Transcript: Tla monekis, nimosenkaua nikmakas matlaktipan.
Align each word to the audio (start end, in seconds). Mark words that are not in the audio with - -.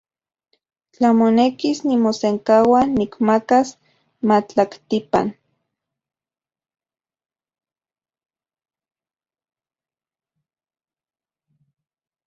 Tla 0.91 1.09
monekis, 1.17 1.77
nimosenkaua 1.89 2.81
nikmakas 2.95 3.69
matlaktipan. 4.27 5.27